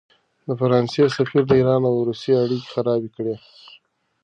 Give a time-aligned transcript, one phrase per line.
[0.47, 3.35] د فرانسې سفیر د ایران او روسیې اړیکې خرابې کړې.